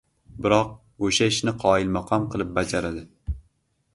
[0.45, 0.71] biroq
[1.07, 3.05] o‘sha ishni qoyilmaqom qilib bajaradi.